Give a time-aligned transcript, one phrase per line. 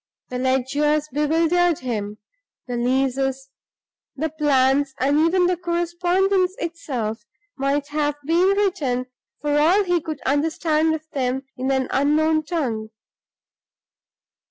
[0.29, 2.17] The ledgers bewildered him;
[2.67, 3.51] the leases,
[4.15, 7.23] the plans, and even the correspondence itself,
[7.55, 9.05] might have been written,
[9.41, 12.89] for all he could understand of them, in an unknown tongue.